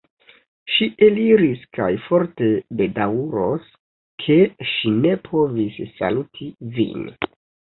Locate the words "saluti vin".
6.01-7.07